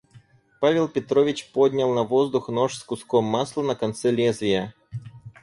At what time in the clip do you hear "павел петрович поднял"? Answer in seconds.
0.59-1.93